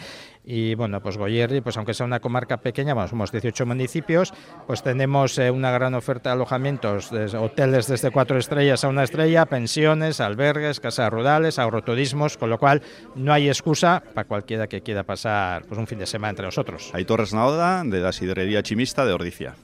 y 0.46 0.76
bueno, 0.76 1.02
pues 1.02 1.18
Goyerri, 1.18 1.62
pues 1.62 1.76
aunque 1.78 1.96
sea 1.96 2.06
una 2.06 2.20
comarca 2.20 2.58
pequeña, 2.58 2.94
bueno, 2.94 3.08
somos 3.08 3.32
18 3.32 3.66
municipios, 3.66 4.32
pues 4.68 4.84
tenemos 4.84 5.38
eh, 5.40 5.50
una 5.50 5.72
gran 5.72 5.96
oferta 5.96 6.30
de 6.30 6.34
alojamientos, 6.34 7.10
desde 7.10 7.40
hoteles 7.40 7.88
desde 7.88 8.12
cuatro 8.12 8.38
estrellas 8.38 8.84
a 8.84 8.90
una 8.90 9.04
estrella, 9.04 9.48
pensiones, 9.48 10.20
albergues, 10.20 10.80
casas 10.80 11.10
rurales, 11.12 11.58
agroturismos, 11.58 12.38
con 12.38 12.52
lo 12.52 12.60
cual 12.60 12.84
no 13.16 13.34
hay 13.34 13.48
excusa 13.48 14.04
para 14.14 14.28
cualquiera 14.28 14.68
que 14.68 14.82
quiera 14.82 15.04
pasar 15.04 15.66
pues, 15.66 15.80
un 15.80 15.88
fin 15.88 15.98
de 15.98 16.06
semana 16.06 16.30
entre 16.30 16.46
nosotros. 16.46 16.92
Hay 16.94 17.06
Torres 17.06 17.34
Naoda, 17.34 17.84
de 17.84 18.00
la 18.00 18.12
sidrería 18.12 18.62
chimista 18.62 19.04
de 19.06 19.14
Ordicia. 19.14 19.56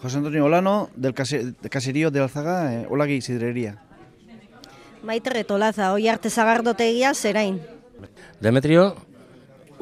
José 0.00 0.18
Antonio 0.18 0.44
Olano, 0.44 0.88
del 0.94 1.14
caserío 1.14 2.10
de 2.12 2.20
Alzaga, 2.20 2.74
eh, 2.74 2.86
Olagui 2.88 3.20
Sidrería. 3.20 3.82
Maite 5.02 5.30
Retolaza, 5.30 5.92
hoy 5.92 6.08
Arte 6.08 6.30
Sagardoteguía, 6.30 7.12
Serain. 7.12 7.60
Demetrio 8.40 9.09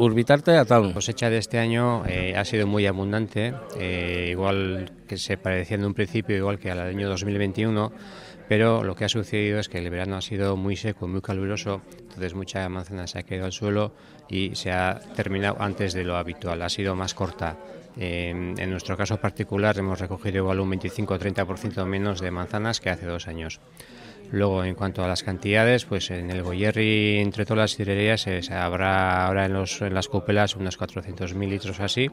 Urbitarte 0.01 0.53
a 0.53 0.65
La 0.65 0.93
cosecha 0.95 1.29
de 1.29 1.39
este 1.39 1.59
año 1.59 2.07
eh, 2.07 2.37
ha 2.37 2.45
sido 2.45 2.69
muy 2.69 2.87
abundante, 2.87 3.53
eh, 3.77 4.29
igual 4.31 4.93
que 5.09 5.19
se 5.19 5.37
parecía 5.37 5.77
en 5.77 5.85
un 5.85 5.93
principio, 5.93 6.37
igual 6.37 6.61
que 6.61 6.71
al 6.71 6.79
año 6.79 7.09
2021, 7.09 7.91
pero 8.49 8.85
lo 8.85 8.95
que 8.95 9.07
ha 9.07 9.09
sucedido 9.09 9.59
es 9.59 9.69
que 9.69 9.79
el 9.79 9.91
verano 9.91 10.15
ha 10.15 10.21
sido 10.21 10.57
muy 10.57 10.77
seco, 10.77 11.09
muy 11.09 11.21
caluroso, 11.21 11.83
entonces 11.99 12.33
mucha 12.35 12.69
manzana 12.69 13.09
se 13.09 13.19
ha 13.19 13.23
caído 13.25 13.47
al 13.47 13.53
suelo 13.53 13.91
y 14.29 14.55
se 14.55 14.71
ha 14.71 15.01
terminado 15.17 15.57
antes 15.59 15.95
de 15.95 16.05
lo 16.05 16.17
habitual, 16.17 16.63
ha 16.63 16.69
sido 16.69 16.95
más 16.95 17.13
corta. 17.13 17.57
en 17.97 18.71
nuestro 18.71 18.97
caso 18.97 19.17
particular 19.17 19.77
hemos 19.79 19.99
recogido 19.99 20.37
igual 20.37 20.61
un 20.61 20.71
25 20.71 21.15
o 21.15 21.19
30% 21.19 21.85
menos 21.87 22.21
de 22.21 22.31
manzanas 22.31 22.81
que 22.81 22.91
hace 22.91 23.07
dos 23.07 23.27
años. 23.27 23.59
Luego, 24.31 24.63
en 24.65 24.75
cuanto 24.75 25.03
a 25.03 25.09
las 25.09 25.23
cantidades, 25.23 25.87
pues 25.87 26.11
en 26.11 26.31
el 26.31 26.43
Goyerri, 26.43 27.19
entre 27.19 27.45
todas 27.45 27.59
las 27.59 27.71
sidrerías, 27.73 28.27
eh, 28.27 28.41
habrá 28.51 29.27
ahora 29.27 29.47
en, 29.47 29.55
los, 29.55 29.81
en 29.81 29.95
las 29.95 30.09
copelas 30.09 30.55
unos 30.55 30.79
400.000 30.79 31.49
litros 31.49 31.81
así, 31.81 32.11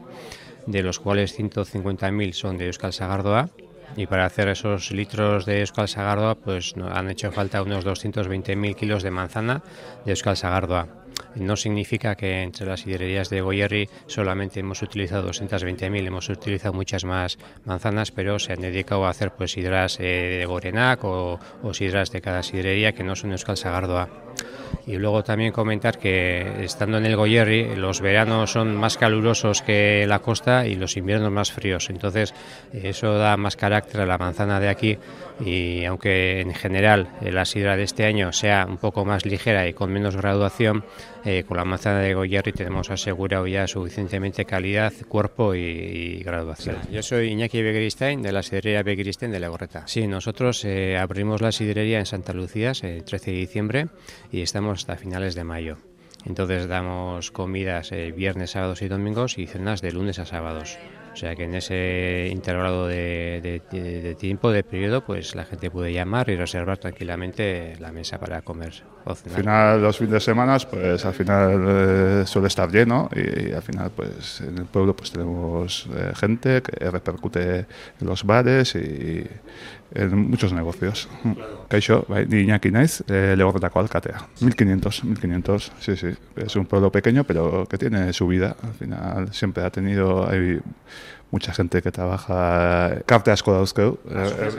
de 0.66 0.82
los 0.82 0.98
cuales 0.98 1.38
150.000 1.38 2.32
son 2.32 2.56
de 2.56 2.66
Euskal 2.66 2.92
Sagardoa. 2.92 3.50
Y 3.96 4.06
para 4.06 4.26
hacer 4.26 4.48
esos 4.48 4.90
litros 4.90 5.46
de 5.46 5.60
Euskal 5.60 5.88
Sagardoa, 5.88 6.34
pues 6.36 6.74
han 6.76 7.10
hecho 7.10 7.30
falta 7.32 7.62
unos 7.62 7.84
220.000 7.84 8.74
kilos 8.74 9.02
de 9.02 9.10
manzana 9.10 9.62
de 10.04 10.12
Euskal 10.12 10.36
Sagardoa. 10.36 11.05
No 11.34 11.56
significa 11.56 12.14
que 12.14 12.42
entre 12.42 12.66
las 12.66 12.80
sidrerías 12.80 13.28
de 13.28 13.42
Goyerri 13.42 13.88
solamente 14.06 14.60
hemos 14.60 14.82
utilizado 14.82 15.30
220.000, 15.30 16.06
hemos 16.06 16.28
utilizado 16.28 16.72
muchas 16.72 17.04
más 17.04 17.38
manzanas, 17.64 18.10
pero 18.10 18.38
se 18.38 18.54
han 18.54 18.62
dedicado 18.62 19.06
a 19.06 19.10
hacer 19.10 19.32
pues 19.32 19.52
sidras 19.52 19.98
eh, 20.00 20.38
de 20.38 20.46
Gorenac 20.46 21.04
o, 21.04 21.38
o, 21.62 21.74
sidras 21.74 22.10
de 22.10 22.22
cada 22.22 22.42
sidrería 22.42 22.92
que 22.92 23.04
no 23.04 23.16
son 23.16 23.32
Euskal 23.32 23.56
Sagardoa. 23.56 24.08
Y 24.86 24.96
luego 24.96 25.24
también 25.24 25.52
comentar 25.52 25.98
que 25.98 26.64
estando 26.64 26.98
en 26.98 27.06
el 27.06 27.16
Goyerri, 27.16 27.74
los 27.74 28.00
veranos 28.00 28.52
son 28.52 28.76
más 28.76 28.96
calurosos 28.96 29.62
que 29.62 30.06
la 30.06 30.20
costa 30.20 30.66
y 30.66 30.76
los 30.76 30.96
inviernos 30.96 31.32
más 31.32 31.50
fríos. 31.50 31.90
Entonces, 31.90 32.34
eso 32.72 33.18
da 33.18 33.36
más 33.36 33.56
carácter 33.56 34.02
a 34.02 34.06
la 34.06 34.18
manzana 34.18 34.60
de 34.60 34.68
aquí. 34.68 34.98
Y 35.44 35.84
aunque 35.84 36.40
en 36.40 36.54
general 36.54 37.08
la 37.20 37.44
sidra 37.44 37.76
de 37.76 37.82
este 37.82 38.04
año 38.04 38.32
sea 38.32 38.64
un 38.68 38.78
poco 38.78 39.04
más 39.04 39.26
ligera 39.26 39.66
y 39.66 39.72
con 39.72 39.92
menos 39.92 40.16
graduación, 40.16 40.84
eh, 41.24 41.44
con 41.46 41.56
la 41.56 41.64
manzana 41.64 42.00
de 42.00 42.14
Goyerri 42.14 42.52
tenemos 42.52 42.90
asegurado 42.90 43.46
ya 43.46 43.66
suficientemente 43.66 44.44
calidad, 44.44 44.92
cuerpo 45.08 45.54
y, 45.54 46.22
graduación. 46.24 46.76
Yo 46.90 47.02
soy 47.02 47.28
Iñaki 47.28 47.62
Begristain 47.62 48.22
de 48.22 48.32
la 48.32 48.42
sidrería 48.42 48.82
Begristain 48.82 49.32
de 49.32 49.40
La 49.40 49.48
Gorreta. 49.48 49.86
Sí, 49.86 50.06
nosotros 50.06 50.64
eh, 50.64 50.96
abrimos 50.96 51.40
la 51.40 51.52
sidrería 51.52 51.98
en 51.98 52.06
Santa 52.06 52.32
Lucía 52.32 52.72
el 52.82 53.04
13 53.04 53.30
de 53.30 53.36
diciembre 53.36 53.86
y 54.30 54.42
estamos 54.42 54.80
hasta 54.80 54.96
finales 54.96 55.34
de 55.34 55.44
mayo. 55.44 55.78
Entonces 56.26 56.66
damos 56.66 57.30
comidas 57.30 57.92
eh, 57.92 58.12
viernes, 58.12 58.50
sábados 58.50 58.82
y 58.82 58.88
domingos 58.88 59.38
y 59.38 59.46
cenas 59.46 59.80
de 59.80 59.92
lunes 59.92 60.18
a 60.18 60.26
sábados. 60.26 60.76
O 61.16 61.18
sea 61.18 61.34
que 61.34 61.44
en 61.44 61.54
ese 61.54 62.28
intervalo 62.30 62.86
de, 62.86 63.62
tiempo, 64.18 64.50
de 64.50 64.62
periodo, 64.62 65.02
pues 65.02 65.34
la 65.34 65.46
gente 65.46 65.70
puede 65.70 65.90
llamar 65.90 66.28
y 66.28 66.36
reservar 66.36 66.76
tranquilamente 66.76 67.74
la 67.78 67.90
mesa 67.90 68.18
para 68.18 68.42
comer 68.42 68.82
o 69.06 69.14
cenar. 69.14 69.36
Al 69.38 69.42
final, 69.42 69.82
los 69.82 69.96
fines 69.96 70.12
de 70.12 70.20
semana, 70.20 70.58
pues 70.70 71.06
al 71.06 71.14
final 71.14 71.64
eh, 71.66 72.22
suele 72.26 72.48
estar 72.48 72.70
lleno 72.70 73.08
y, 73.16 73.50
al 73.52 73.62
final, 73.62 73.92
pues 73.96 74.42
en 74.42 74.58
el 74.58 74.66
pueblo 74.66 74.94
pues 74.94 75.10
tenemos 75.10 75.88
eh, 75.96 76.12
gente 76.14 76.60
que 76.60 76.90
repercute 76.90 77.60
en 77.60 78.06
los 78.06 78.24
bares 78.24 78.74
y 78.74 79.24
en 79.94 80.30
muchos 80.30 80.52
negocios. 80.52 81.08
Kaixo, 81.68 82.04
bai, 82.08 82.26
ni 82.26 82.42
Iñaki 82.42 82.70
naiz, 82.70 83.02
eh, 83.08 83.34
legorretako 83.36 83.80
alkatea. 83.80 84.26
1500, 84.40 85.04
1500, 85.04 85.72
sí, 85.80 85.96
sí. 85.96 86.08
Es 86.36 86.56
un 86.56 86.66
pueblo 86.66 86.90
pequeño, 86.90 87.24
pero 87.24 87.66
que 87.66 87.78
tiene 87.78 88.12
su 88.12 88.26
vida. 88.26 88.56
Al 88.62 88.74
final 88.74 89.32
siempre 89.32 89.64
ha 89.64 89.70
tenido... 89.70 90.28
Hay, 90.28 90.60
mucha 91.30 91.52
gente 91.52 91.82
que 91.82 91.90
trabaja 91.90 93.02
karte 93.06 93.30
asko 93.30 93.52
dauzkeu. 93.52 93.98
Eh. 94.08 94.50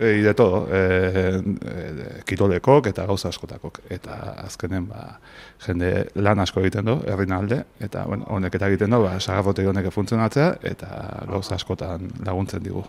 Eh, 0.00 0.22
de 0.22 0.34
todo. 0.34 0.68
Eh, 0.70 1.42
eh, 1.42 2.22
kirolekok 2.24 2.86
eta 2.86 3.06
gauza 3.06 3.28
askotakok. 3.28 3.80
Eta 3.90 4.34
azkenen, 4.46 4.86
ba, 4.88 5.18
jende 5.66 6.08
lan 6.14 6.40
asko 6.40 6.60
egiten 6.60 6.86
du, 6.86 6.98
errinalde, 7.08 7.62
eta 7.80 8.04
bueno, 8.06 8.26
honek 8.28 8.54
eta 8.58 8.68
egiten 8.68 8.92
du, 8.94 9.02
ba, 9.02 9.18
sagarrote 9.20 9.66
honek 9.66 9.90
funtzionatzea, 9.92 10.56
eta 10.62 10.88
gauza 11.30 11.56
askotan 11.56 12.10
laguntzen 12.24 12.62
digu. 12.62 12.84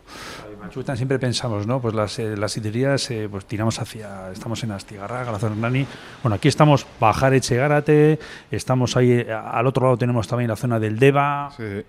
Batzuetan 0.62 0.98
siempre 0.98 1.20
pensamos, 1.20 1.68
¿no? 1.68 1.80
Pues 1.80 1.94
las, 1.94 2.18
eh, 2.20 2.36
las 2.36 2.52
sidrerías, 2.52 3.10
eh, 3.12 3.28
pues 3.30 3.46
tiramos 3.46 3.80
hacia, 3.80 4.32
estamos 4.32 4.64
en 4.64 4.72
Astigarraga, 4.72 5.32
la 5.32 5.40
zona 5.40 5.56
Nani. 5.56 5.86
Bueno, 6.24 6.36
aquí 6.36 6.48
estamos 6.48 6.86
Bajar 7.00 7.34
Echegárate, 7.34 8.20
estamos 8.52 8.98
ahí, 8.98 9.26
al 9.30 9.68
otro 9.68 9.86
lado 9.86 9.98
tenemos 9.98 10.28
también 10.28 10.50
la 10.50 10.56
zona 10.56 10.80
del 10.80 10.98
Deva. 11.00 11.52
Sí. 11.56 11.84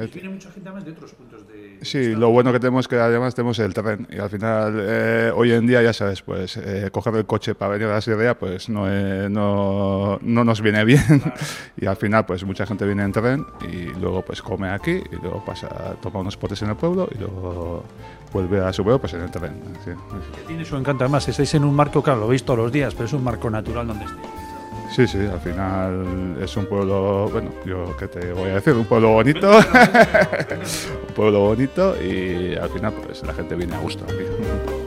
Y 0.00 0.06
viene 0.06 0.29
mucha 0.30 0.50
gente 0.50 0.70
más 0.70 0.84
de 0.84 0.92
otros 0.92 1.12
puntos 1.12 1.46
de... 1.48 1.78
Sí, 1.82 2.14
lo 2.14 2.30
bueno 2.30 2.52
que 2.52 2.60
tenemos 2.60 2.84
es 2.84 2.88
que 2.88 2.96
además 2.96 3.34
tenemos 3.34 3.58
el 3.58 3.74
tren 3.74 4.06
y 4.10 4.18
al 4.18 4.30
final 4.30 4.74
eh, 4.78 5.32
hoy 5.34 5.52
en 5.52 5.66
día 5.66 5.82
ya 5.82 5.92
sabes, 5.92 6.22
pues 6.22 6.56
eh, 6.56 6.90
coger 6.92 7.14
el 7.16 7.26
coche 7.26 7.54
para 7.54 7.72
venir 7.72 7.88
a 7.88 7.94
la 7.94 8.00
sidrería 8.00 8.38
pues 8.38 8.68
no, 8.68 8.84
eh, 8.88 9.28
no, 9.30 10.18
no, 10.22 10.44
nos 10.44 10.60
viene 10.60 10.84
bien. 10.84 11.00
Y 11.76 11.86
al 11.86 11.96
final 11.96 12.26
pues 12.26 12.44
mucha 12.44 12.66
gente 12.66 12.84
viene 12.84 13.02
en 13.04 13.12
tren 13.12 13.46
y 13.70 13.98
luego 13.98 14.22
pues 14.22 14.42
come 14.42 14.68
aquí 14.70 15.02
y 15.10 15.16
luego 15.16 15.42
pasa, 15.44 15.96
toma 16.02 16.20
unos 16.20 16.36
potes 16.36 16.60
en 16.62 16.70
el 16.70 16.76
pueblo 16.76 17.08
y 17.14 17.18
luego 17.18 17.84
vuelve 18.32 18.60
a 18.60 18.72
su 18.72 18.82
pueblo 18.82 19.00
pues 19.00 19.14
en 19.14 19.22
el 19.22 19.30
tren. 19.30 19.52
Sí, 19.84 19.90
Que 20.34 20.42
tiene 20.46 20.64
su 20.64 20.76
encanto, 20.76 21.04
además 21.04 21.26
estáis 21.28 21.54
en 21.54 21.64
un 21.64 21.74
marco, 21.74 22.02
claro, 22.02 22.20
lo 22.20 22.28
veis 22.28 22.44
todos 22.44 22.58
los 22.58 22.72
días, 22.72 22.94
pero 22.94 23.06
es 23.06 23.12
un 23.12 23.24
marco 23.24 23.48
natural 23.48 23.86
donde 23.86 24.04
estáis. 24.04 24.49
Sí, 24.90 25.06
sí, 25.06 25.18
al 25.18 25.40
final 25.40 26.36
es 26.42 26.56
un 26.56 26.66
pueblo, 26.66 27.28
bueno, 27.30 27.50
yo 27.64 27.96
qué 27.96 28.08
te 28.08 28.32
voy 28.32 28.50
a 28.50 28.54
decir, 28.54 28.72
un 28.72 28.84
pueblo 28.84 29.10
bonito, 29.10 29.48
un 31.08 31.14
pueblo 31.14 31.40
bonito 31.40 31.94
y 32.02 32.56
al 32.56 32.68
final 32.70 32.92
pues 32.94 33.22
la 33.22 33.32
gente 33.32 33.54
viene 33.54 33.76
a 33.76 33.78
gusto 33.78 34.04
aquí. 34.04 34.79